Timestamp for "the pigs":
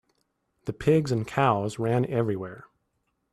0.65-1.11